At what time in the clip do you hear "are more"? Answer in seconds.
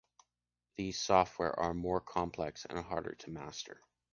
1.59-2.01